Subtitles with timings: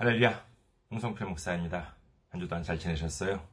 [0.00, 0.42] 할렐루야,
[0.90, 1.94] 홍성표 목사입니다.
[2.30, 3.46] 한 주 동안 잘 지내셨어요?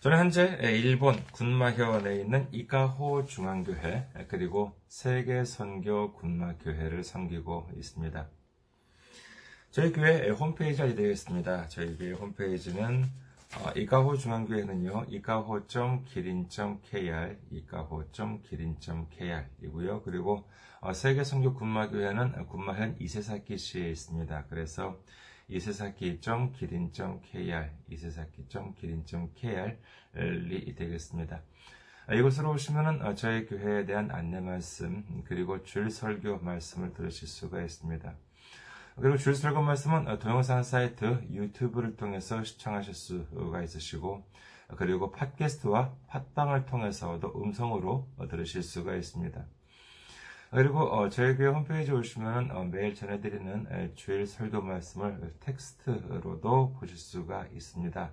[0.00, 8.26] 저는 현재 일본 군마현에 있는 이카호 중앙교회 그리고 세계선교 군마교회를 섬기고 있습니다.
[9.70, 11.68] 저희 교회 홈페이지 알려드리겠습니다.
[11.68, 13.04] 저희 교회 홈페이지는
[13.58, 20.02] 어, 이카호 중앙교회는요, 이카호.기린.kr, 이카호.기린.kr이고요.
[20.04, 20.48] 그리고
[20.80, 24.46] 어, 세계선교 군마교회는 군마현 이세사키시에 있습니다.
[24.48, 24.98] 그래서
[25.48, 31.42] 이세사키.기린.kr, 이세사키.기린.kr이 되겠습니다.
[32.06, 37.62] 아, 이곳으로 오시면 어, 저희 교회에 대한 안내 말씀, 그리고 줄 설교 말씀을 들으실 수가
[37.62, 38.14] 있습니다.
[39.00, 44.22] 그리고 줄 설교 말씀은 어, 동영상 사이트 유튜브를 통해서 시청하실 수가 있으시고,
[44.76, 49.46] 그리고 팟캐스트와 팟빵을 통해서도 음성으로 어, 들으실 수가 있습니다.
[50.54, 56.96] 그리고 어, 저희 교회 홈페이지 오시면 어, 매일 전해드리는 에, 주일 설교 말씀을 텍스트로도 보실
[56.96, 58.12] 수가 있습니다.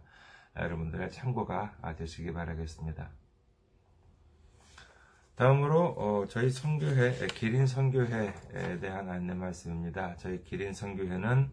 [0.58, 3.12] 여러분들의 참고가 되시기 바라겠습니다.
[5.36, 10.16] 다음으로 어, 저희 선교회 기린 선교회에 대한 안내 말씀입니다.
[10.18, 11.48] 저희 기린 선교회는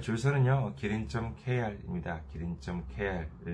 [0.00, 2.20] 줄서는요 기린.kr입니다.
[2.32, 3.50] 기린.kr이고요.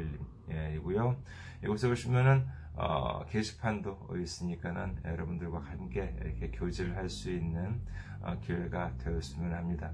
[1.62, 7.80] 이곳에 오시면은 어, 게시판도 있으니까는 여러분들과 함께 이렇게 교제를 할 수 있는
[8.20, 9.92] 어, 기회가 되었으면 합니다.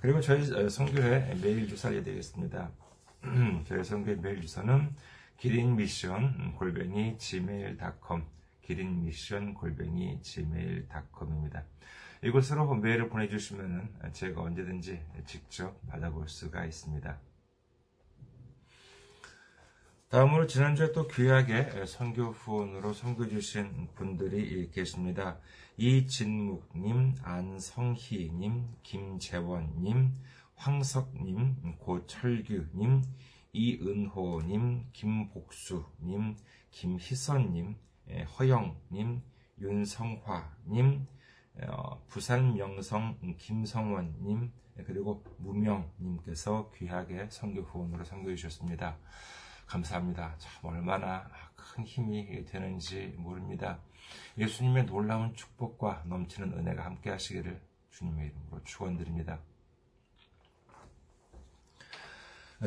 [0.00, 2.70] 그리고 저희 성교회 메일 주소 알려드리겠습니다.
[3.66, 4.94] 저희 성교회 메일 주소는
[5.36, 8.24] 기린 미션 골뱅이 gmail.com
[8.62, 11.64] 기린 미션 골뱅이 gmail.com입니다.
[12.22, 17.27] 이곳으로 메일을 보내주시면 제가 언제든지 직접 받아볼 수가 있습니다.
[20.08, 25.38] 다음으로 지난주에 또 귀하게 선교 후원으로 선교 주신 분들이 계십니다.
[25.76, 30.12] 이진묵님, 안성희님, 김재원님,
[30.54, 33.02] 황석님, 고철규님,
[33.52, 36.36] 이은호님, 김복수님,
[36.70, 37.76] 김희선님,
[38.38, 39.22] 허영님,
[39.60, 41.06] 윤성화님,
[41.64, 44.52] 어, 부산명성 김성원님,
[44.86, 48.96] 그리고 무명님께서 귀하게 선교 후원으로 선교해 주셨습니다.
[49.68, 50.34] 감사합니다.
[50.38, 53.78] 참 얼마나 큰 힘이 되는지 모릅니다.
[54.38, 59.40] 예수님의 놀라운 축복과 넘치는 은혜가 함께 하시기를 주님의 이름으로 축원드립니다.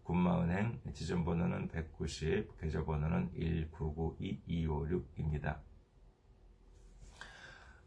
[0.02, 3.30] 군마은행 지점번호는 190, 계좌번호는
[3.70, 5.58] 1992256입니다.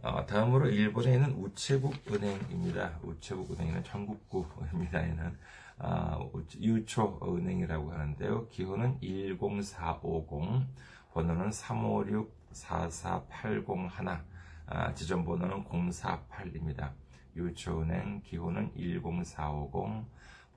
[0.04, 3.00] 어, 다음으로 일본에 있는 우체국 은행입니다.
[3.02, 5.02] 우체국 은행은 전국구입니다.
[5.02, 5.36] 얘는
[5.80, 6.20] 아,
[6.62, 8.48] 유초 은행이라고 하는데요.
[8.50, 10.68] 기호는 10450,
[11.14, 14.22] 번호는 356-44801,
[14.68, 16.92] 아, 지점 번호는 048입니다.
[17.36, 20.06] 유초은행 기호는 10450,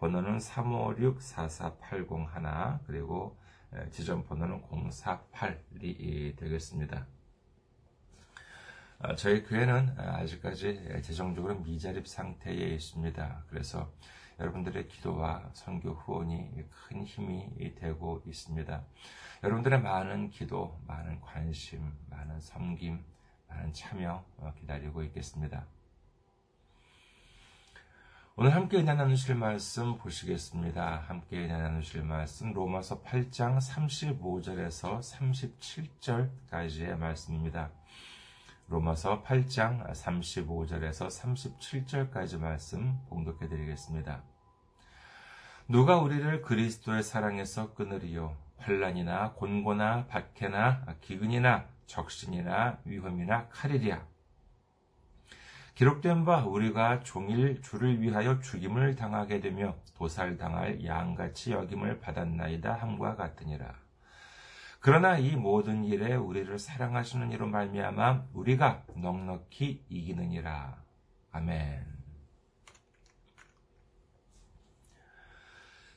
[0.00, 3.38] 번호는 356-44801, 그리고
[3.90, 7.06] 지점 번호는 048이 되겠습니다.
[9.02, 13.44] 어, 저희 교회는 아직까지 재정적으로 미자립 상태에 있습니다.
[13.48, 13.90] 그래서
[14.38, 18.84] 여러분들의 기도와 선교 후원이 큰 힘이 되고 있습니다.
[19.42, 23.02] 여러분들의 많은 기도, 많은 관심, 많은 섬김,
[23.48, 25.64] 많은 참여 어, 기다리고 있겠습니다.
[28.36, 31.04] 오늘 함께 은혜 나누실 말씀 보시겠습니다.
[31.08, 35.00] 함께 은혜 나누실 말씀 로마서 8장 35절에서
[36.50, 37.70] 37절까지의 말씀입니다.
[38.70, 44.22] 로마서 8장 35절에서 37절까지 말씀 봉독해 드리겠습니다.
[45.66, 48.36] 누가 우리를 그리스도의 사랑에서 끊으리요?
[48.58, 54.06] 환란이나 곤고나 박해나 기근이나 적신이나 위험이나 칼이랴.
[55.74, 63.89] 기록된 바 우리가 종일 주를 위하여 죽임을 당하게 되며 도살당할 양같이 여김을 받았나이다 함과 같으니라
[64.82, 70.82] 그러나 이 모든 일에 우리를 사랑하시는 이로 말미암아 우리가 넉넉히 이기느니라.
[71.32, 71.84] 아멘.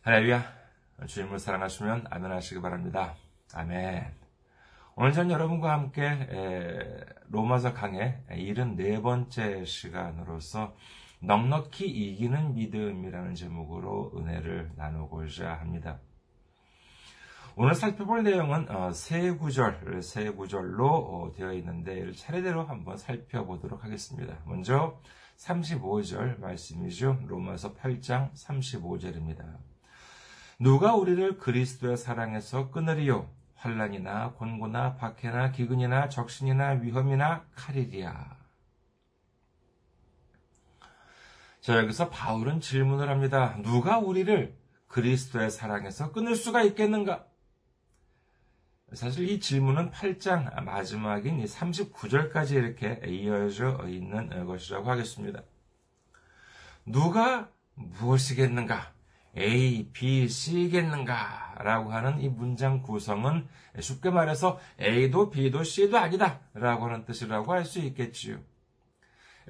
[0.02, 0.44] 할렐루야.
[1.08, 3.16] 주님을 사랑하시면 아멘 하시기 바랍니다.
[3.54, 4.06] 아멘.
[4.96, 6.28] 오늘 전 여러분과 함께
[7.30, 10.76] 로마서 강의 74번째 시간으로서
[11.22, 16.00] 넉넉히 이기는 믿음이라는 제목으로 은혜를 나누고자 합니다.
[17.56, 24.40] 오늘 살펴볼 내용은 어, 세 구절, 세 구절로 어, 되어 있는데 차례대로 한번 살펴보도록 하겠습니다.
[24.46, 25.00] 먼저
[25.38, 27.20] 35절 말씀이죠.
[27.28, 29.56] 로마서 8장 35절입니다.
[30.58, 33.30] 누가 우리를 그리스도의 사랑에서 끊으리요?
[33.54, 38.36] 환란이나 곤고나 박해나 기근이나 적신이나 위험이나 칼이리야.
[41.62, 43.56] 자, 여기서 바울은 질문을 합니다.
[43.62, 44.58] 누가 우리를
[44.88, 47.28] 그리스도의 사랑에서 끊을 수가 있겠는가?
[48.94, 55.42] 사실 이 질문은 8장 마지막인 39절까지 이렇게 이어져 있는 것이라고 하겠습니다.
[56.86, 58.94] 누가 무엇이겠는가?
[59.36, 61.56] A, B, C겠는가?
[61.60, 63.48] 라고 하는 이 문장 구성은
[63.80, 66.42] 쉽게 말해서 A도 B도 C도 아니다.
[66.54, 68.38] 라고 하는 뜻이라고 할 수 있겠지요.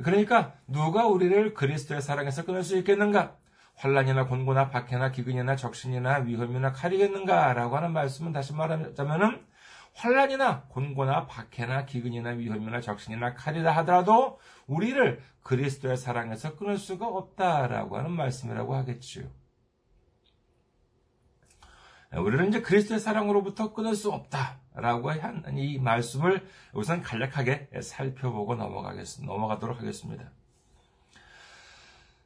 [0.03, 3.37] 그러니까 누가 우리를 그리스도의 사랑에서 끊을 수 있겠는가?
[3.75, 9.45] 환란이나 곤고나 박해나 기근이나 적신이나 위험이나 칼이겠는가라고 하는 말씀은 다시 말하자면은
[9.95, 18.11] 환란이나 곤고나 박해나 기근이나 위험이나 적신이나 칼이라 하더라도 우리를 그리스도의 사랑에서 끊을 수가 없다라고 하는
[18.11, 19.29] 말씀이라고 하겠지요.
[22.15, 30.31] 우리는 이제 그리스도의 사랑으로부터 끊을 수 없다라고 한이 말씀을 우선 간략하게 살펴보고 넘어가겠, 넘어가도록 하겠습니다.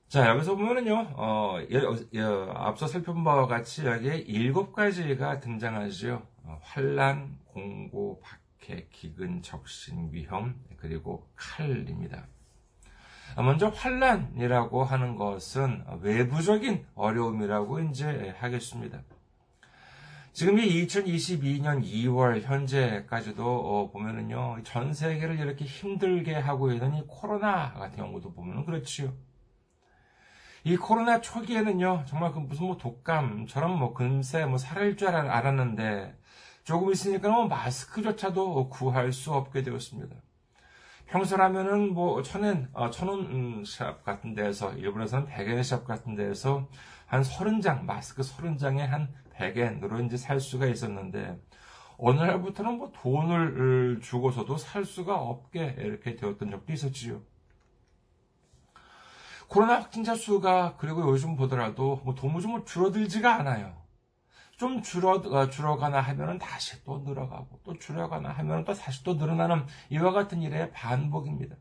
[0.09, 1.57] 자, 여기서 보면은요, 어,
[2.55, 6.25] 앞서 살펴본 바와 같이 여기에 일곱 가지가 등장하죠.
[6.45, 12.25] 어, 환란, 공고, 박해, 기근, 적신, 위험, 그리고 칼입니다.
[13.35, 19.01] 먼저 환란이라고 하는 것은 외부적인 어려움이라고 이제 하겠습니다.
[20.31, 27.73] 지금 이 2022년 2월 현재까지도 어, 보면은요, 전 세계를 이렇게 힘들게 하고 있는 이 코로나
[27.73, 29.26] 같은 경우도 보면은 그렇지요.
[30.67, 36.13] 이 코로나 초기에는요, 정말 그 무슨 뭐 독감처럼 뭐 금세 뭐 살을 줄 알았는데,
[36.65, 40.13] 조금 있으니까 뭐 마스크조차도 구할 수 없게 되었습니다.
[41.05, 46.67] 평소라면은 뭐 천엔, 어, 천원 샵 같은 데에서, 일본에서는 백엔 샵 같은 데에서
[47.05, 51.39] 한 서른 장, 마스크 서른 장에 한 백엔으로 이제 살 수가 있었는데,
[51.97, 57.21] 어느 날부터는 뭐 돈을 주고서도 살 수가 없게 이렇게 되었던 적도 있었지요.
[59.47, 63.75] 코로나 확진자 수가 그리고 요즘 보더라도 뭐 도무지 뭐 줄어들지가 않아요.
[64.57, 69.65] 좀 줄어, 어, 줄어가나 하면은 다시 또 늘어가고, 또 줄어가나 하면은 또 다시 또 늘어나는
[69.89, 71.55] 이와 같은 일의 반복입니다.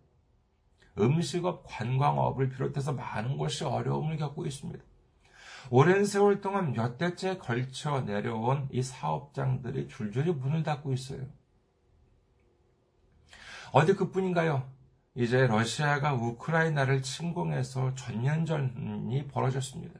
[0.98, 4.82] 음식업, 관광업을 비롯해서 많은 곳이 어려움을 겪고 있습니다.
[5.68, 11.26] 오랜 세월 동안 몇 대째 걸쳐 내려온 이 사업장들이 줄줄이 문을 닫고 있어요.
[13.72, 14.75] 어디 그뿐인가요?
[15.16, 19.98] 이제 러시아가 우크라이나를 침공해서 전년전이 벌어졌습니다.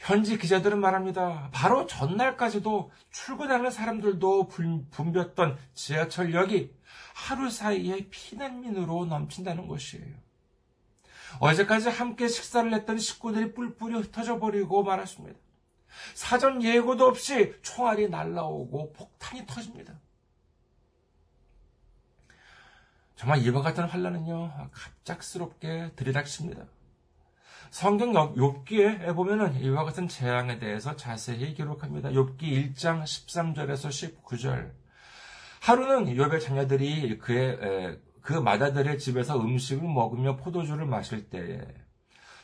[0.00, 1.48] 현지 기자들은 말합니다.
[1.52, 4.48] 바로 전날까지도 출근하는 사람들도
[4.90, 6.74] 붐볐던 지하철역이
[7.14, 10.12] 하루 사이에 피난민으로 넘친다는 것이에요.
[11.38, 15.38] 어제까지 함께 식사를 했던 식구들이 뿔뿔이 흩어져 버리고 말았습니다.
[16.14, 20.00] 사전 예고도 없이 총알이 날라오고 폭탄이 터집니다.
[23.22, 26.64] 정말 이와 같은 환란은요 갑작스럽게 들이닥칩니다.
[27.70, 32.08] 성경 욥기에 보면은 이와 같은 재앙에 대해서 자세히 기록합니다.
[32.08, 32.40] 욥기
[32.74, 34.72] 1장 13절에서 19절.
[35.60, 41.60] 하루는 욥의 자녀들이 그의 그 마다들의 집에서 음식을 먹으며 포도주를 마실 때에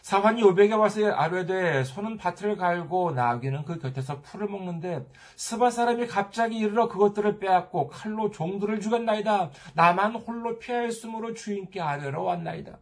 [0.02, 6.58] 사환이 요백에 와서 아뢰되 소는 밭을 갈고 나귀는 그 곁에서 풀을 먹는데 스바 사람이 갑자기
[6.58, 9.50] 이르러 그것들을 빼앗고 칼로 종들을 죽였나이다.
[9.74, 12.78] 나만 홀로 피하였으므로 주인께 아뢰러 왔나이다.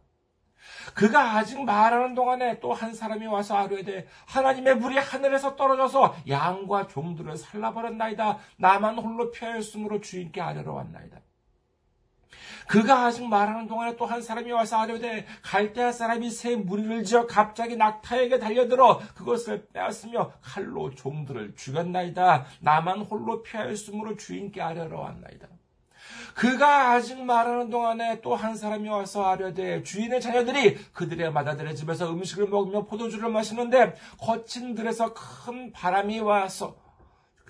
[0.93, 7.35] 그가 아직 말하는 동안에 또 한 사람이 와서 아뢰되 하나님의 불이 하늘에서 떨어져서 양과 종들을
[7.37, 8.37] 살라버렸나이다.
[8.57, 11.19] 나만 홀로 피하였으므로 주인께 아뢰러 왔나이다.
[12.67, 17.75] 그가 아직 말하는 동안에 또 한 사람이 와서 아뢰되 갈대아 사람이 새 무리를 지어 갑자기
[17.75, 22.45] 낙타에게 달려들어 그것을 빼앗으며 칼로 종들을 죽였나이다.
[22.61, 25.47] 나만 홀로 피하였으므로 주인께 아뢰러 왔나이다.
[26.35, 32.47] 그가 아직 말하는 동안에 또 한 사람이 와서 아뢰되 주인의 자녀들이 그들의 마다들의 집에서 음식을
[32.47, 36.77] 먹으며 포도주를 마시는데 거친 들에서 큰 바람이 와서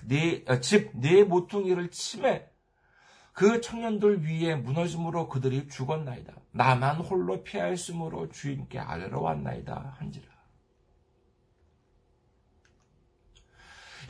[0.04, 2.46] 네, 어, 집네 모퉁이를 침해
[3.38, 6.32] 그 청년들 위에 무너짐으로 그들이 죽었나이다.
[6.50, 9.94] 나만 홀로 피하였으므로 주인께 아뢰러 왔나이다.
[9.96, 10.26] 한지라.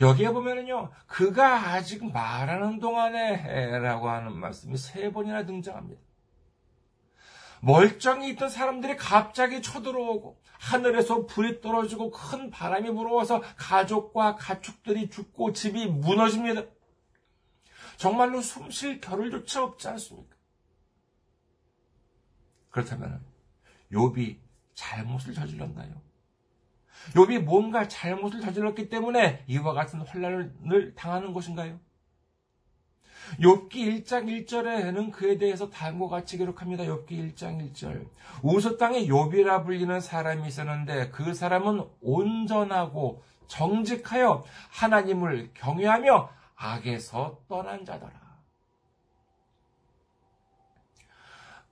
[0.01, 6.01] 여기에 보면은요, 그가 아직 말하는 동안에 라고 하는 말씀이 세 번이나 등장합니다.
[7.61, 15.85] 멀쩡히 있던 사람들이 갑자기 쳐들어오고 하늘에서 불이 떨어지고 큰 바람이 불어와서 가족과 가축들이 죽고 집이
[15.85, 16.63] 무너집니다.
[17.99, 20.33] 정말로 숨 쉴 겨를조차 없지 않습니까?
[22.69, 23.21] 그렇다면
[23.91, 24.37] 욥이
[24.73, 26.01] 잘못을 저질렀나요?
[27.13, 31.77] 욥이 뭔가 잘못을 저질렀기 때문에 이와 같은 혼란을 당하는 것인가요?
[33.41, 36.85] 욥기 1장 1절에는 그에 대해서 다음과 같이 기록합니다.
[36.85, 38.07] 욥기 1장 1절.
[38.41, 48.19] 우스 땅에 욥이라 불리는 사람이 있었는데 그 사람은 온전하고 정직하여 하나님을 경외하며 악에서 떠난 자더라.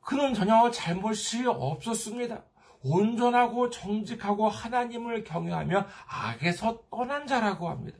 [0.01, 2.41] 그는 전혀 잘못이 없었습니다.
[2.81, 7.99] 온전하고 정직하고 하나님을 경외하며 악에서 떠난 자라고 합니다.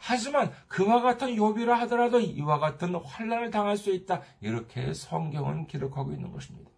[0.00, 4.22] 하지만 그와 같은 요비라 하더라도 이와 같은 환란을 당할 수 있다.
[4.40, 6.70] 이렇게 성경은 기록하고 있는 것입니다.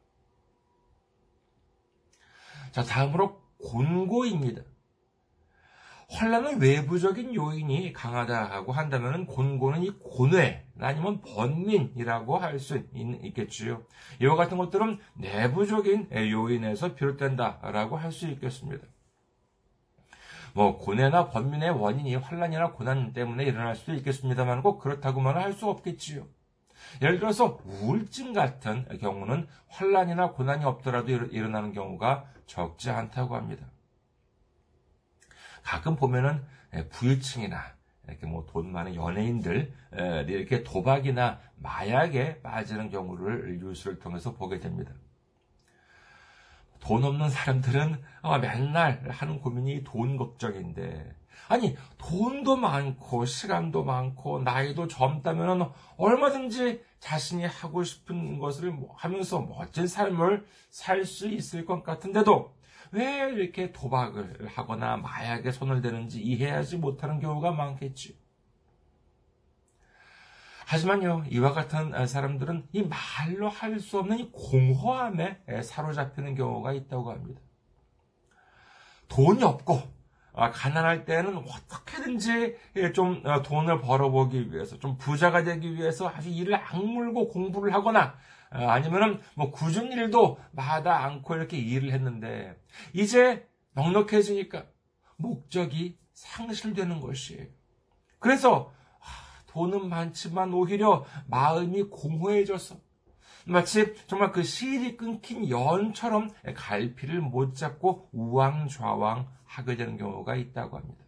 [2.70, 4.62] 자, 다음으로 곤고입니다.
[6.08, 13.82] 환란은 외부적인 요인이 강하다고 한다면 곤고는 이 고뇌 아니면 번민이라고 할 수 있겠지요.
[14.22, 18.86] 이와 같은 것들은 내부적인 요인에서 비롯된다라고 할 수 있겠습니다.
[20.54, 26.26] 뭐 고뇌나 번민의 원인이 환란이나 고난 때문에 일어날 수도 있겠습니다만 꼭 그렇다고만 할 수 없겠지요.
[27.02, 33.66] 예를 들어서 우울증 같은 경우는 환란이나 고난이 없더라도 일어나는 경우가 적지 않다고 합니다.
[35.66, 36.42] 가끔 보면은
[36.74, 37.60] 예, 부유층이나
[38.06, 39.74] 이렇게 뭐 돈 많은 연예인들
[40.28, 44.92] 이렇게 도박이나 마약에 빠지는 경우를 뉴스를 통해서 보게 됩니다.
[46.78, 48.00] 돈 없는 사람들은
[48.40, 51.16] 맨날 하는 고민이 돈 걱정인데
[51.48, 59.88] 아니 돈도 많고 시간도 많고 나이도 젊다면 얼마든지 자신이 하고 싶은 것을 뭐 하면서 멋진
[59.88, 62.55] 삶을 살 수 있을 것 같은데도
[62.96, 68.18] 왜 이렇게 도박을 하거나 마약에 손을 대는지 이해하지 못하는 경우가 많겠지.
[70.66, 77.40] 하지만요, 이와 같은 사람들은 이 말로 할 수 없는 이 공허함에 사로잡히는 경우가 있다고 합니다.
[79.08, 79.80] 돈이 없고,
[80.32, 82.56] 아, 가난할 때는 어떻게든지
[82.94, 88.16] 좀 돈을 벌어보기 위해서, 좀 부자가 되기 위해서 아주 이를 악물고 공부를 하거나,
[88.50, 92.56] 어, 아니면은 뭐 굳은 일도 마다 않고 이렇게 일을 했는데
[92.92, 94.66] 이제 넉넉해지니까
[95.16, 97.46] 목적이 상실되는 것이에요.
[98.18, 98.72] 그래서
[99.48, 102.76] 돈은 많지만 오히려 마음이 공허해져서
[103.46, 111.04] 마치 정말 그 실이 끊긴 연처럼 갈피를 못 잡고 우왕좌왕 하게 되는 경우가 있다고 합니다.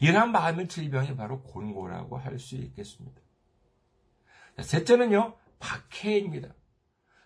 [0.00, 3.20] 이러한 마음의 질병이 바로 곤고라고 할 수 있겠습니다.
[4.60, 6.54] 셋째는요, 박해입니다.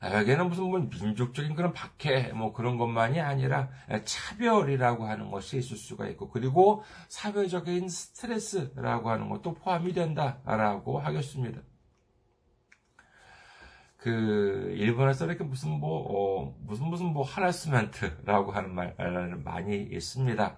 [0.06, 3.68] 아, 여기에는 무슨 뭐 민족적인 그런 박해, 뭐 그런 것만이 아니라
[4.04, 11.60] 차별이라고 하는 것이 있을 수가 있고, 그리고 사회적인 스트레스라고 하는 것도 포함이 된다라고 하겠습니다.
[13.96, 20.56] 그, 일본에서 이렇게 무슨 뭐, 어, 무슨 무슨 뭐 하라스멘트라고 하는 말을 많이 있습니다.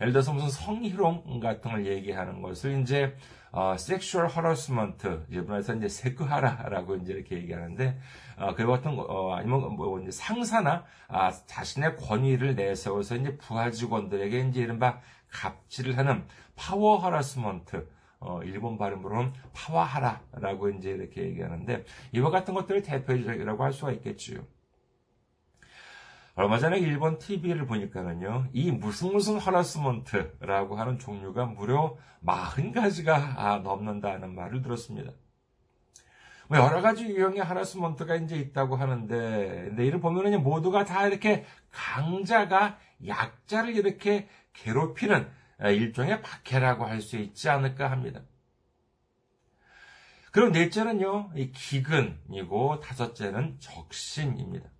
[0.00, 3.14] 예를 들어서 무슨 성희롱 같은 걸 얘기하는 것을 이제
[3.50, 7.98] 어, sexual harassment, 일본에서 이제 세크하라라고 이제 이렇게 얘기하는데,
[8.38, 13.70] 어, 그 같은 거, 어, 아니면 뭐 이제 상사나 아, 자신의 권위를 내세워서 이제 부하
[13.70, 16.24] 직원들에게 이제 이른바 갑질을 하는
[16.56, 17.88] power harassment,
[18.20, 24.40] 어, 일본 발음으로는 파워하라라고 이제 이렇게 얘기하는데, 이와 같은 것들을 대표적이라고 할 수가 있겠지요.
[26.34, 34.34] 얼마 전에 일본 TV를 보니까는요, 이 무슨 무슨 harassment라고 하는 종류가 무려 40가지가 아, 넘는다는
[34.36, 35.12] 말을 들었습니다.
[36.48, 42.78] 뭐 여러 가지 유형의 하라스먼트가 이제 있다고 하는데, 근데 이를 보면은 모두가 다 이렇게 강자가
[43.06, 45.28] 약자를 이렇게 괴롭히는
[45.60, 48.22] 일종의 박해라고 할 수 있지 않을까 합니다.
[50.32, 54.70] 그럼 넷째는요, 이 기근이고 다섯째는 적신입니다.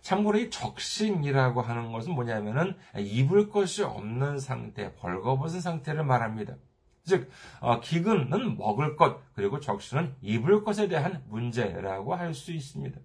[0.00, 6.56] 참고로 이 적신이라고 하는 것은 뭐냐면은 입을 것이 없는 상태, 벌거벗은 상태를 말합니다.
[7.06, 13.00] 즉, 어, 기근은 먹을 것, 그리고 적신은 입을 것에 대한 문제라고 할 수 있습니다.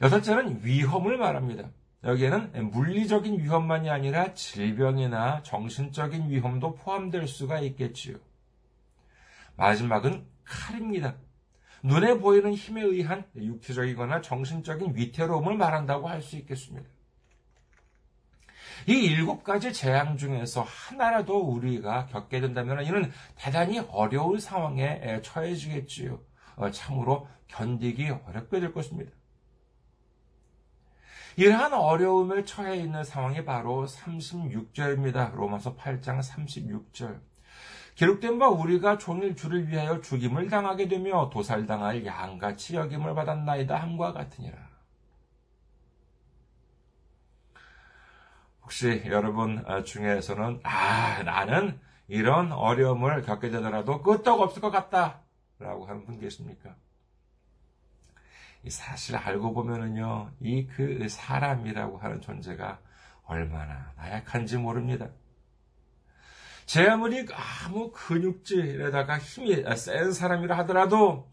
[0.00, 1.70] 여섯째는 위험을 말합니다.
[2.04, 8.16] 여기에는 물리적인 위험만이 아니라 질병이나 정신적인 위험도 포함될 수가 있겠지요.
[9.56, 11.14] 마지막은 칼입니다.
[11.82, 16.88] 눈에 보이는 힘에 의한 육체적이거나 정신적인 위태로움을 말한다고 할 수 있겠습니다.
[18.86, 26.20] 이 일곱 가지 재앙 중에서 하나라도 우리가 겪게 된다면 이는 대단히 어려운 상황에 처해지겠지요.
[26.56, 29.10] 어, 참으로 견디기 어렵게 될 것입니다.
[31.36, 35.34] 이러한 어려움에 처해 있는 상황이 바로 36절입니다.
[35.34, 37.20] 로마서 8장 36절.
[37.94, 44.71] 기록된 바 우리가 종일 주를 위하여 죽임을 당하게 되며 도살당할 양같이 여김을 받았나이다 함과 같으니라.
[48.72, 55.20] 혹시 여러분 중에서는 아 나는 이런 어려움을 겪게 되더라도 끄떡 없을 것 같다
[55.58, 56.74] 라고 하는 분 계십니까?
[58.68, 62.78] 사실 알고 보면은요, 이 그 사람이라고 하는 존재가
[63.26, 65.08] 얼마나 나약한지 모릅니다.
[66.64, 67.26] 제 아무리
[67.66, 71.30] 아무 근육질에다가 힘이 센 사람이라 하더라도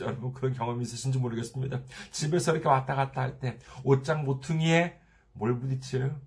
[0.00, 1.80] 여러분 그런 경험 있으신지 모르겠습니다.
[2.10, 5.00] 집에서 이렇게 왔다 갔다 할 때 옷장 모퉁이에
[5.38, 6.20] 뭘 부딪혀요?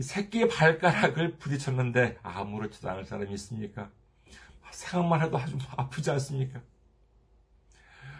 [0.00, 3.90] 새끼 발가락을 부딪혔는데 아무렇지도 않을 사람이 있습니까?
[4.70, 6.60] 생각만 해도 아주 아프지 않습니까?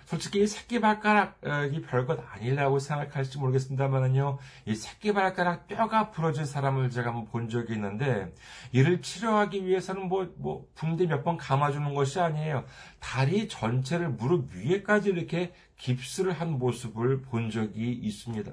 [0.04, 7.26] 솔직히 새끼 발가락이 별것 아니라고 생각할지 모르겠습니다만은요, 이 새끼 발가락 뼈가 부러진 사람을 제가 한번
[7.26, 8.34] 본 적이 있는데,
[8.72, 12.64] 이를 치료하기 위해서는 뭐, 뭐, 붕대 몇 번 감아주는 것이 아니에요.
[12.98, 18.50] 다리 전체를 무릎 위에까지 이렇게 깁스를 한 모습을 본 적이 있습니다.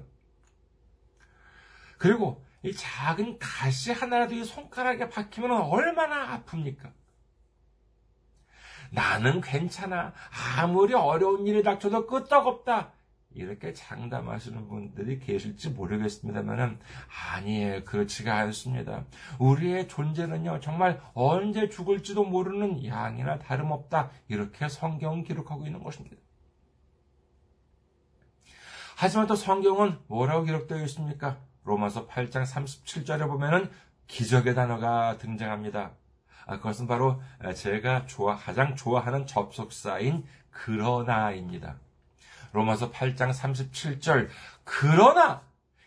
[1.98, 6.92] 그리고 이 작은 가시 하나라도 이 손가락에 박히면 얼마나 아픕니까?
[8.92, 10.14] 나는 괜찮아.
[10.58, 12.94] 아무리 어려운 일이 닥쳐도 끄떡없다.
[13.32, 16.80] 이렇게 장담하시는 분들이 계실지 모르겠습니다만은
[17.34, 17.84] 아니에요.
[17.84, 19.06] 그렇지가 않습니다.
[19.38, 24.10] 우리의 존재는요, 정말 언제 죽을지도 모르는 양이나 다름없다.
[24.28, 26.18] 이렇게 성경은 기록하고 있는 것입니다.
[28.96, 31.40] 하지만 또 성경은 뭐라고 기록되어 있습니까?
[31.68, 33.70] 로마서 8장 37절에 보면은
[34.08, 35.92] 기적의 단어가 등장합니다.
[36.46, 37.22] 아, 그것은 바로
[37.56, 41.76] 제가 좋아, 가장 좋아하는 접속사인 그러나입니다.
[42.54, 44.30] 로마서 8장 37절
[44.64, 45.42] 그러나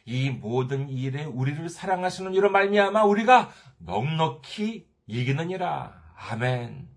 [0.05, 5.99] 이 모든 일에 우리를 사랑하시는 이로 말미암아 우리가 넉넉히 이기느니라.
[6.15, 6.89] 아멘.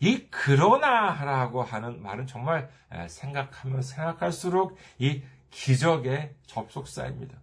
[0.00, 2.68] 이 그러나라고 하는 말은 정말
[3.08, 5.22] 생각하면 생각할수록 이
[5.56, 7.38] 기적의 접속사입니다.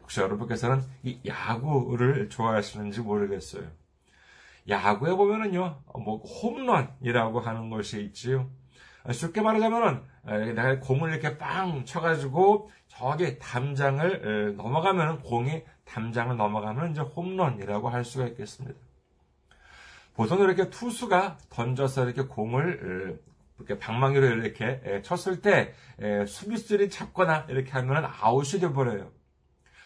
[0.00, 3.68] 혹시 여러분께서는 이 야구를 좋아하시는지 모르겠어요.
[4.68, 8.48] 야구에 보면은요, 뭐 홈런이라고 하는 것이 있지요.
[9.10, 17.88] 쉽게 말하자면은 내가 공을 이렇게 빵 쳐가지고 저기 담장을 넘어가면은 공이 담장을 넘어가면 이제 홈런이라고
[17.88, 18.78] 할 수가 있겠습니다.
[20.14, 23.20] 보통 이렇게 투수가 던져서 이렇게 공을
[23.64, 25.72] 이렇게 방망이로 이렇게 쳤을 때
[26.26, 29.10] 수비수들이 잡거나 이렇게 하면 아웃이 되어버려요.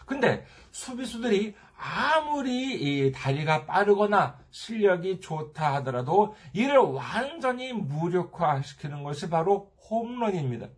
[0.05, 10.69] 근데 수비수들이 아무리 다리가 빠르거나 실력이 좋다 하더라도 이를 완전히 무력화시키는 것이 바로 홈런입니다.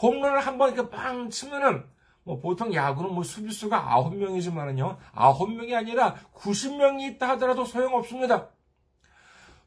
[0.00, 1.84] 홈런을 한번 이렇게 빵 치면은
[2.22, 4.98] 뭐 보통 야구는 뭐 수비수가 9명이지만은요.
[5.14, 8.50] 9명이 아니라 90명이 있다 하더라도 소용없습니다.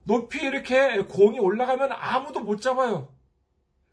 [0.03, 3.09] 높이 이렇게 공이 올라가면 아무도 못 잡아요.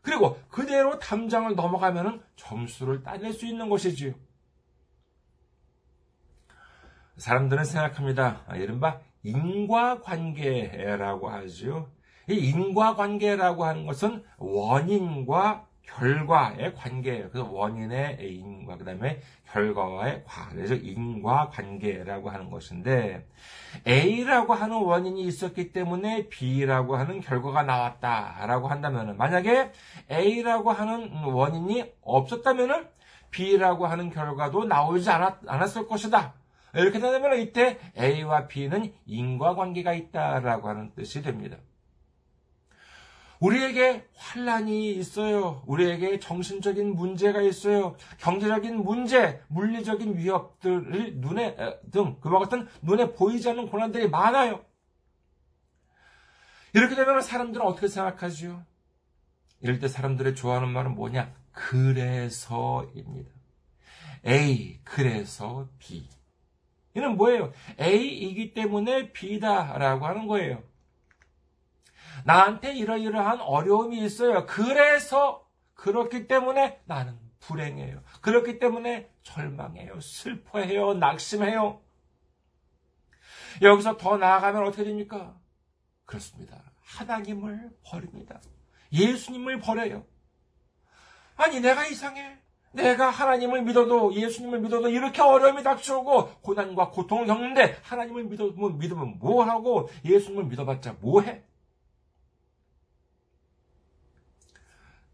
[0.03, 4.15] 그리고 그대로 담장을 넘어가면은 점수를 따낼 수 있는 것이지요.
[7.17, 8.45] 사람들은 생각합니다.
[8.47, 11.91] 아, 이른바 인과관계라고 하죠.
[12.29, 17.31] 이 인과관계라고 하는 것은 원인과 결과의 관계예요.
[17.31, 19.21] 그래서 원인의 인과, 그 다음에
[19.51, 20.49] 결과와의 과.
[20.51, 23.27] 그래서 인과 관계라고 하는 것인데,
[23.87, 29.73] A라고 하는 원인이 있었기 때문에 B라고 하는 결과가 나왔다라고 한다면, 만약에
[30.11, 32.89] A라고 하는 원인이 없었다면,
[33.31, 36.35] B라고 하는 결과도 나오지 않았, 않았을 것이다.
[36.75, 41.57] 이렇게 된다면 이때 A와 B는 인과관계가 있다라고 하는 뜻이 됩니다.
[43.41, 45.63] 우리에게 환란이 있어요.
[45.67, 47.97] 우리에게 정신적인 문제가 있어요.
[48.19, 51.57] 경제적인 문제, 물리적인 위협들을 눈에
[51.93, 54.65] 등 그와 같은 눈에 보이지 않는 고난들이 많아요.
[56.75, 58.65] 이렇게 되면 사람들은 어떻게 생각하지요?
[59.61, 61.33] 이럴 때 사람들의 좋아하는 말은 뭐냐?
[61.53, 63.31] 그래서입니다.
[64.27, 66.09] A, 그래서 B.
[66.95, 67.53] 이는 뭐예요?
[67.81, 70.63] A이기 때문에 B다라고 하는 거예요.
[72.29, 74.45] 나한테 이러이러한 어려움이 있어요.
[74.45, 78.03] 그래서 그렇기 때문에 나는 불행해요.
[78.21, 79.99] 그렇기 때문에 절망해요.
[79.99, 80.93] 슬퍼해요.
[80.93, 81.81] 낙심해요.
[83.63, 85.39] 여기서 더 나아가면 어떻게 됩니까?
[86.05, 86.63] 그렇습니다.
[86.83, 88.43] 하나님을 버립니다.
[88.93, 90.05] 예수님을 버려요.
[91.37, 92.37] 아니, 내가 이상해.
[92.73, 99.45] 내가 하나님을 믿어도, 예수님을 믿어도 이렇게 어려움이 닥쳐오고, 고난과 고통을 겪는데, 하나님을 뭐, 믿으면 뭐
[99.45, 101.48] 하고, 예수님을 믿어봤자 뭐 해?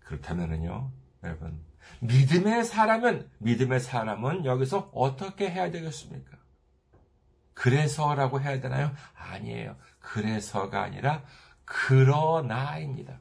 [0.05, 0.91] 그렇다면은요,
[1.25, 1.65] 여러분,
[2.01, 6.39] 믿음의 사람은, 믿음의 사람은 여기서 어떻게 해야 되겠습니까?
[7.55, 8.95] 그래서라고 해야 되나요?
[9.15, 9.77] 아니에요.
[10.01, 11.25] 그래서가 아니라,
[11.65, 13.21] 그러나입니다.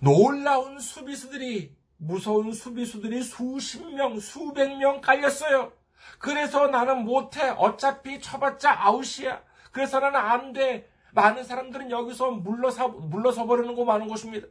[0.00, 5.72] 놀라운 수비수들이, 무서운 수비수들이 수십 명, 수백 명 깔렸어요.
[6.18, 7.48] 그래서 나는 못해.
[7.50, 9.42] 어차피 쳐봤자 아웃이야.
[9.70, 10.90] 그래서 나는 안 돼.
[11.12, 14.46] 많은 사람들은 여기서 물러서, 물러서 버리는 거 많은 것입니다.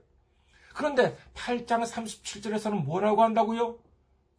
[0.73, 3.77] 그런데 8장 37절에서는 뭐라고 한다고요?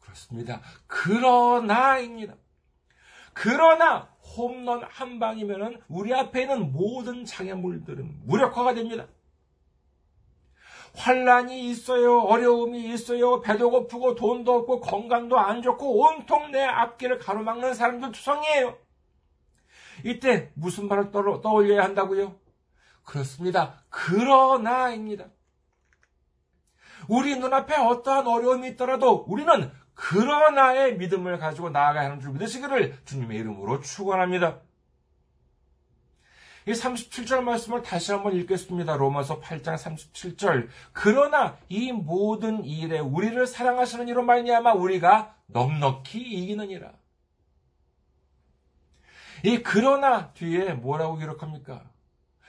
[0.00, 0.60] 그렇습니다.
[0.86, 2.34] 그러나입니다.
[3.34, 9.06] 그러나 홈런 한 방이면은 우리 앞에 있는 모든 장애물들은 무력화가 됩니다.
[10.94, 12.20] 환란이 있어요.
[12.20, 13.40] 어려움이 있어요.
[13.40, 18.76] 배도 고프고 돈도 없고 건강도 안 좋고 온통 내 앞길을 가로막는 사람들 투성이에요.
[20.04, 22.36] 이때 무슨 말을 떠올려야 한다고요?
[23.04, 23.82] 그렇습니다.
[23.88, 25.26] 그러나입니다.
[27.08, 33.80] 우리 눈앞에 어떠한 어려움이 있더라도 우리는 그러나의 믿음을 가지고 나아가야 하는 줄 믿으시기를 주님의 이름으로
[33.80, 34.60] 축원합니다.
[36.66, 38.96] 이 37절 말씀을 다시 한번 읽겠습니다.
[38.96, 40.68] 로마서 8장 37절.
[40.92, 46.92] 그러나 이 모든 일에 우리를 사랑하시는 이로 말미암아 우리가 넉넉히 이기느니라.
[49.44, 51.84] 이 그러나 뒤에 뭐라고 기록합니까?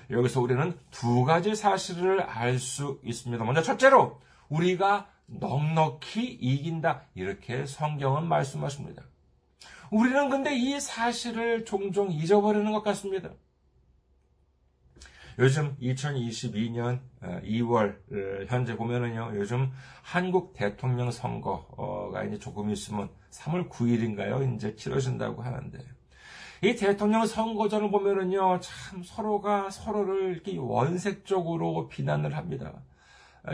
[0.10, 3.44] 여기서 우리는 두 가지 사실을 알 수 있습니다.
[3.44, 7.06] 먼저 첫째로 우리가 넉넉히 이긴다.
[7.16, 9.04] 이렇게 성경은 말씀하십니다.
[9.90, 13.30] 우리는 근데 이 사실을 종종 잊어버리는 것 같습니다.
[15.40, 19.72] 요즘 2022년 2월 어, 현재 보면은요, 요즘
[20.04, 24.56] 한국 대통령 선거가 이제 조금 있으면 3월 9일인가요?
[24.56, 25.80] 이제 치러진다고 하는데,
[26.64, 32.82] 이 대통령 선거전을 보면은요, 참 서로가 서로를 이렇게 원색적으로 비난을 합니다.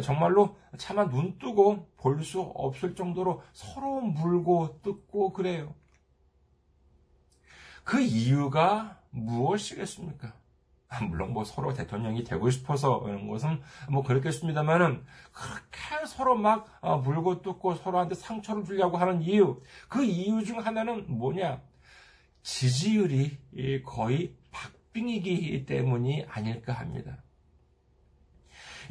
[0.03, 5.73] 정말로 차마 눈 뜨고 볼 수 없을 정도로 서로 물고 뜯고 그래요.
[7.83, 10.33] 그 이유가 무엇이겠습니까?
[11.09, 17.41] 물론 뭐 서로 대통령이 되고 싶어서 그런 것은 뭐 그렇겠습니다만은 그렇게 서로 막 어, 물고
[17.41, 21.61] 뜯고 서로한테 상처를 주려고 하는 이유 그 이유 중 하나는 뭐냐
[22.41, 23.37] 지지율이
[23.85, 27.23] 거의 박빙이기 때문이 아닐까 합니다.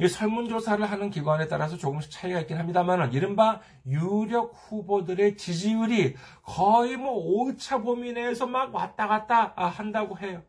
[0.01, 7.13] 이 설문조사를 하는 기관에 따라서 조금씩 차이가 있긴 합니다만, 이른바 유력 후보들의 지지율이 거의 뭐
[7.13, 10.41] 오차 범위 내에서 막 왔다 갔다 한다고 해요.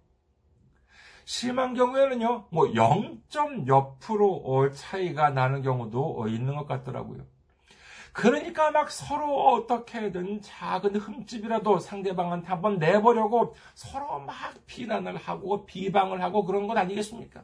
[1.25, 3.23] 심한 경우에는요, 뭐 0.
[3.65, 7.27] 몇 프로 차이가 나는 경우도 있는 것 같더라고요.
[8.21, 16.45] 그러니까 막 서로 어떻게든 작은 흠집이라도 상대방한테 한번 내보려고 서로 막 비난을 하고 비방을 하고
[16.45, 17.43] 그런 것 아니겠습니까?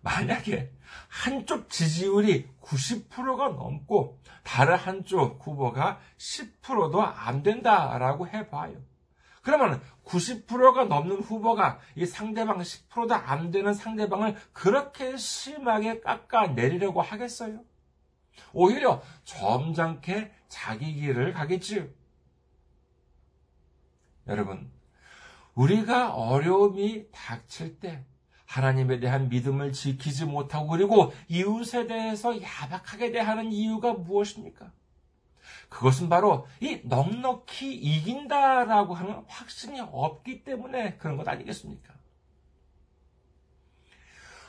[0.00, 0.72] 만약에
[1.08, 8.80] 한쪽 지지율이 90%가 넘고 다른 한쪽 후보가 10%도 안 된다라고 해봐요.
[9.42, 17.60] 그러면 90%가 넘는 후보가 이 상대방 10%도 안 되는 상대방을 그렇게 심하게 깎아내리려고 하겠어요?
[18.52, 21.86] 오히려 점잖게 자기 길을 가겠지요.
[24.28, 24.70] 여러분,
[25.54, 28.04] 우리가 어려움이 닥칠 때
[28.44, 34.72] 하나님에 대한 믿음을 지키지 못하고 그리고 이웃에 대해서 야박하게 대하는 이유가 무엇입니까?
[35.68, 41.94] 그것은 바로 이 넉넉히 이긴다라고 하는 확신이 없기 때문에 그런 것 아니겠습니까?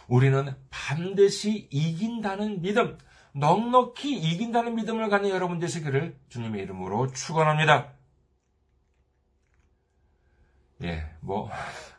[0.08, 2.98] 우리는 반드시 이긴다는 믿음,
[3.38, 7.94] 넉넉히 이긴다는 믿음을 가는 여러분 되시기를 주님의 이름으로 축원합니다.
[10.84, 11.50] 예, 뭐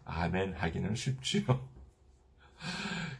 [0.05, 1.68] 아멘 하기는 쉽지요.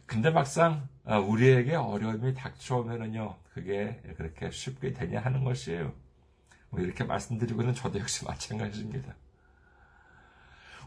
[0.05, 5.93] 근데 막상 어, 우리에게 어려움이 닥쳐오면은요, 그게 그렇게 쉽게 되냐 하는 것이에요.
[6.71, 9.15] 뭐 이렇게 말씀드리고는 저도 역시 마찬가지입니다.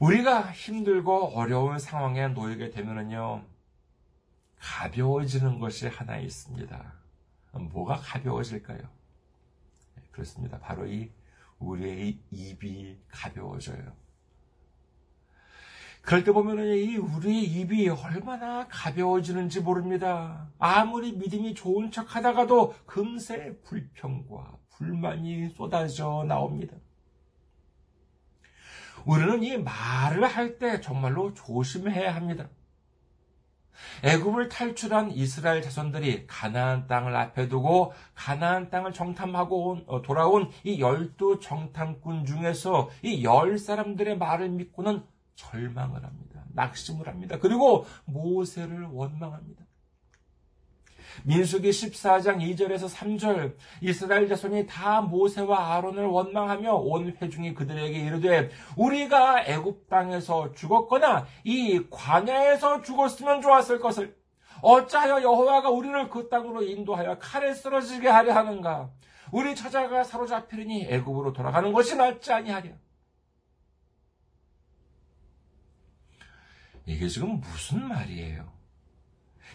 [0.01, 3.43] 우리가 힘들고 어려운 상황에 놓이게 되면은요,
[4.61, 7.02] 가벼워지는 것이 하나 있습니다.
[7.53, 8.79] 뭐가 가벼워질까요?
[8.79, 10.59] 네, 그렇습니다.
[10.59, 11.11] 바로 이
[11.59, 13.93] 우리의 입이 가벼워져요.
[16.03, 20.49] 그럴 때 보면은 이 우리의 입이 얼마나 가벼워지는지 모릅니다.
[20.59, 26.77] 아무리 믿음이 좋은 척 하다가도 금세 불평과 불만이 쏟아져 나옵니다.
[29.05, 32.49] 우리는 이 말을 할 때 정말로 조심해야 합니다.
[34.05, 40.81] 애굽을 탈출한 이스라엘 자손들이 가나안 땅을 앞에 두고 가나안 땅을 정탐하고 온, 어, 돌아온 이
[40.81, 45.03] 열두 정탐꾼 중에서 이 열 사람들의 말을 믿고는
[45.35, 46.43] 절망을 합니다.
[46.55, 47.39] 낙심을 합니다.
[47.41, 49.62] 그리고 모세를 원망합니다.
[51.25, 59.45] 민수기 14장 2절에서 3절 이스라엘 자손이 다 모세와 아론을 원망하며 온 회중이 그들에게 이르되 우리가
[59.45, 64.17] 애굽 땅에서 죽었거나 이 광야에서 죽었으면 좋았을 것을.
[64.63, 68.91] 어찌하여 여호와가 우리를 그 땅으로 인도하여 칼에 쓰러지게 하려 하는가?
[69.33, 72.71] 우리 처자가 사로잡히리니 애굽으로 돌아가는 것이 낫지 아니하랴.
[76.87, 78.62] 이게 지금 무슨 말이에요?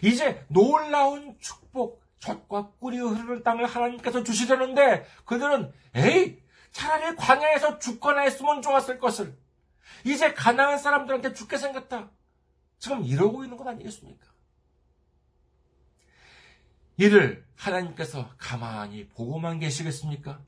[0.02, 8.62] 이제 놀라운 축복, 젖과 꿀이 흐르는 땅을 하나님께서 주시려는데 그들은 에이 차라리 광야에서 죽거나 했으면
[8.62, 9.36] 좋았을 것을
[10.04, 12.10] 이제 가난한 사람들한테 죽게 생겼다.
[12.78, 14.26] 지금 이러고 있는 것 아니겠습니까?
[16.96, 20.40] 이를 하나님께서 가만히 보고만 계시겠습니까?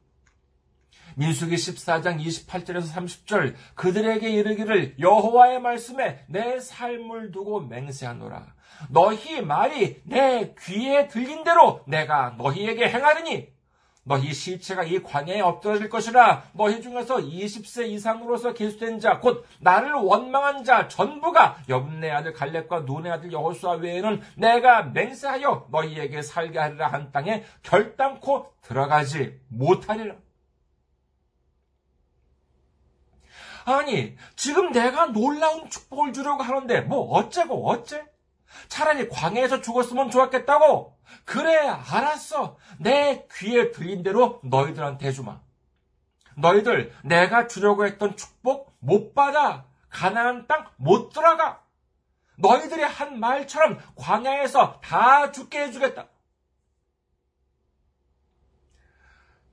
[1.16, 8.54] 민수기 14장 28절에서 30절 그들에게 이르기를 여호와의 말씀에 내 삶을 두고 맹세하노라
[8.88, 13.52] 너희 말이 내 귀에 들린 대로 내가 너희에게 행하리니
[14.02, 20.64] 너희 시체가 이 광야에 엎드러질 것이라 너희 중에서 20세 이상으로서 계수된 자 곧 나를 원망한
[20.64, 27.12] 자 전부가 여분네 아들 갈렙과 눈의 아들 여호수아 외에는 내가 맹세하여 너희에게 살게 하리라 한
[27.12, 30.16] 땅에 결단코 들어가지 못하리라.
[33.66, 38.04] 아니 지금 내가 놀라운 축복을 주려고 하는데 뭐 어째고 어째?
[38.68, 40.98] 차라리 광야에서 죽었으면 좋았겠다고.
[41.24, 42.56] 그래, 알았어.
[42.78, 45.40] 내 귀에 들린 대로 너희들한테 해주마.
[46.36, 49.66] 너희들 내가 주려고 했던 축복 못 받아.
[49.88, 51.62] 가나안 땅 못 들어가.
[52.36, 56.08] 너희들의 한 말처럼 광야에서 다 죽게 해주겠다.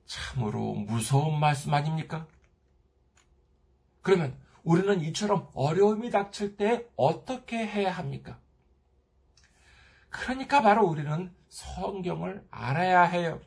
[0.06, 2.26] 참으로 무서운 말씀 아닙니까?
[4.00, 8.38] 그러면 우리는 이처럼 어려움이 닥칠 때 어떻게 해야 합니까?
[10.10, 13.40] 그러니까 바로 우리는 성경을 알아야 해요.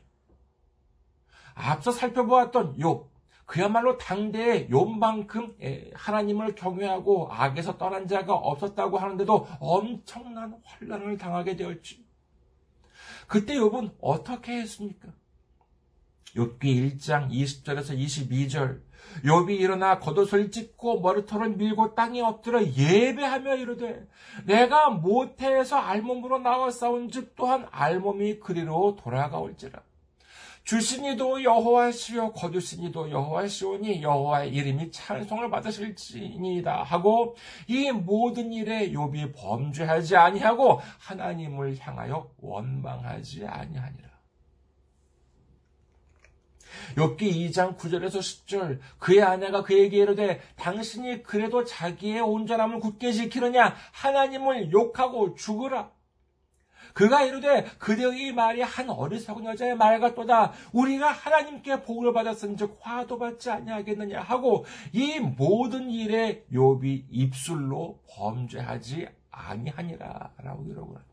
[1.54, 3.08] 앞서 살펴보았던 욥,
[3.44, 12.04] 그야말로 당대의 욥만큼 하나님을 경외하고 악에서 떠난 자가 없었다고 하는데도 엄청난 환란을 당하게 되었지.
[13.26, 15.08] 그때 욥은 어떻게 했습니까?
[16.34, 18.80] 욥기 1장 20절에서 22절
[19.24, 24.06] 욥이 일어나 겉옷을 찢고 머리털을 밀고 땅에 엎드려 예배하며 이르되
[24.44, 29.80] 내가 모태에서 알몸으로 나와 싸운즉 또한 알몸이 그리로 돌아가올지라.
[30.64, 37.34] 주신이도 여호와시요 거두신이도 여호와시오니 여호와의 이름이 찬송을 받으실지니이다 하고
[37.66, 44.11] 이 모든 일에 욥이 범죄하지 아니하고 하나님을 향하여 원망하지 아니하니라
[46.96, 53.74] 욥기 2장 9절에서 10절 그의 아내가 그에게 이르되 당신이 그래도 자기의 온전함을 굳게 지키느냐?
[53.92, 55.90] 하나님을 욕하고 죽으라.
[56.94, 60.52] 그가 이르되 그대의 말이 한 어리석은 여자의 말 같도다.
[60.72, 64.20] 우리가 하나님께 복을 받았은즉 화도 받지 아니하겠느냐?
[64.20, 71.12] 하고 이 모든 일에 욥이 입술로 범죄하지 아니하니라라고 이러고 합니다.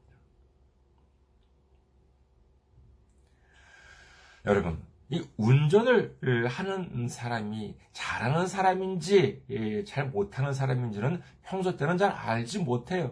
[4.45, 6.17] 여러분 이 운전을
[6.47, 13.11] 하는 사람이 잘하는 사람인지 예, 잘 못하는 사람인지는 평소 때는 잘 알지 못해요.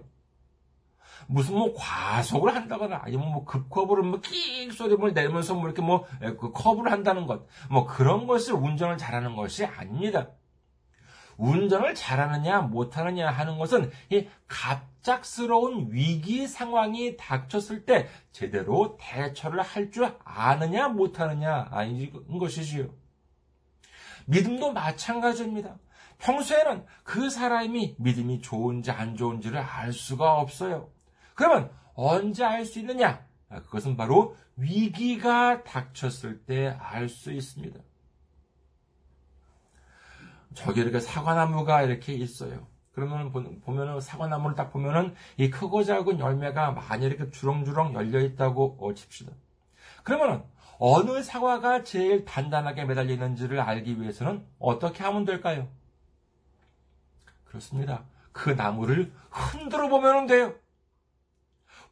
[1.25, 7.25] 무슨 뭐 과속을 한다거나 아니면 뭐 급커브를 뭐끽 소리를 내면서 뭐 이렇게 뭐그 커브를 한다는
[7.25, 10.29] 것, 뭐 그런 것을 운전을 잘하는 것이 아닙니다.
[11.37, 20.13] 운전을 잘하느냐 못하느냐 하는 것은 이 갑작스러운 위기 상황이 닥쳤을 때 제대로 대처를 할 줄
[20.23, 22.89] 아느냐 못하느냐 아닌 것이지요.
[24.25, 25.77] 믿음도 마찬가지입니다.
[26.19, 30.89] 평소에는 그 사람이 믿음이 좋은지 안 좋은지를 알 수가 없어요.
[31.35, 33.25] 그러면 언제 알 수 있느냐?
[33.49, 37.79] 그것은 바로 위기가 닥쳤을 때 알 수 있습니다.
[40.57, 42.65] 저기 이렇게 사과나무가 이렇게 있어요.
[42.91, 48.93] 그러면 보면은 사과나무를 딱 보면은 이 크고 작은 열매가 많이 이렇게 주렁주렁 열려 있다고 어,
[48.95, 49.33] 칩시다.
[50.01, 50.41] 그러면은
[50.79, 55.67] 어느 사과가 제일 단단하게 매달려 있는지를 알기 위해서는 어떻게 하면 될까요?
[57.45, 58.05] 그렇습니다.
[58.31, 60.55] 그 나무를 흔들어 보면 돼요.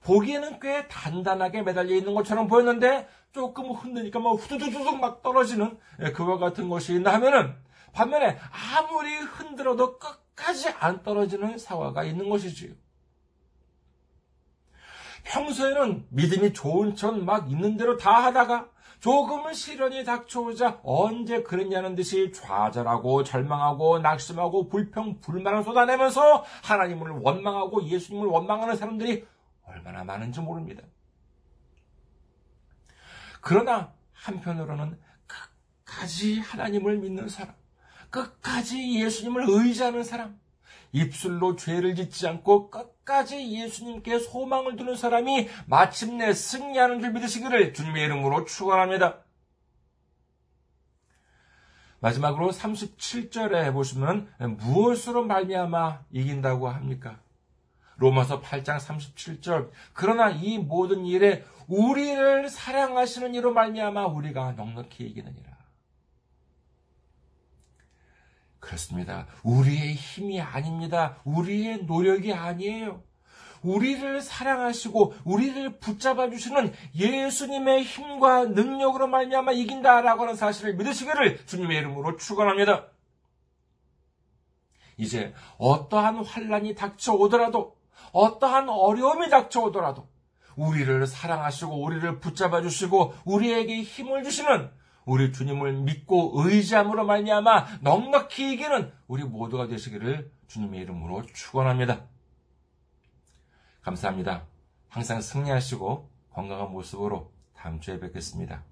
[0.02, 6.40] 보기에는 꽤 단단하게 매달려 있는 것처럼 보였는데 조금 흔드니까 막 후두두둑 막 떨어지는 예, 그와
[6.40, 7.65] 같은 것이 있나 하면은
[7.96, 8.38] 반면에
[8.78, 12.74] 아무리 흔들어도 끝까지 안 떨어지는 사과가 있는 것이지요.
[15.24, 22.32] 평소에는 믿음이 좋은 척 막 있는 대로 다 하다가 조금은 시련이 닥쳐오자 언제 그랬냐는 듯이
[22.32, 29.26] 좌절하고 절망하고 낙심하고 불평, 불만을 쏟아내면서 하나님을 원망하고 예수님을 원망하는 사람들이
[29.64, 30.84] 얼마나 많은지 모릅니다.
[33.42, 37.54] 그러나 한편으로는 끝까지 하나님을 믿는 사람,
[38.16, 40.40] 끝까지 예수님을 의지하는 사람,
[40.94, 48.46] 입술로 죄를 짓지 않고 끝까지 예수님께 소망을 두는 사람이 마침내 승리하는 줄 믿으시기를 주님의 이름으로
[48.46, 49.20] 축원합니다.
[52.00, 57.20] 마지막으로 37절에 보시면 무엇으로 말미암아 이긴다고 합니까?
[57.98, 59.72] 로마서 8장 37절.
[59.94, 65.55] 그러나 이 모든 일에 우리를 사랑하시는 이로 말미암아 우리가 넉넉히 이기느니라.
[68.66, 69.28] 그렇습니다.
[69.44, 71.18] 우리의 힘이 아닙니다.
[71.24, 73.04] 우리의 노력이 아니에요.
[73.62, 82.18] 우리를 사랑하시고 우리를 붙잡아 주시는 예수님의 힘과 능력으로 말미암아 이긴다라고 하는 사실을 믿으시기를 주님의 이름으로
[82.18, 82.88] 축원합니다.
[84.98, 87.78] 이제 어떠한 환란이 닥쳐오더라도
[88.14, 90.08] 어떠한 어려움이 닥쳐오더라도
[90.56, 94.72] 우리를 사랑하시고 우리를 붙잡아 주시고 우리에게 힘을 주시는
[95.06, 102.06] 우리 주님을 믿고 의지함으로 말미암아 넉넉히 이기는 우리 모두가 되시기를 주님의 이름으로 축원합니다.
[103.82, 104.44] 감사합니다.
[104.90, 108.64] 항상 승리하시고 건강한 모습으로 다음 주에 뵙겠습니다.